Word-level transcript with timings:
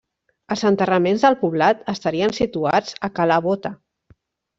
Els 0.53 0.61
enterraments 0.69 1.25
del 1.25 1.37
poblat 1.41 1.83
estarien 1.93 2.33
situats 2.39 2.97
a 3.09 3.11
Cala 3.21 3.37
Bota. 3.49 3.73